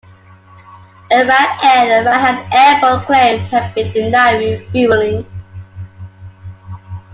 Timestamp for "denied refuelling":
3.93-5.27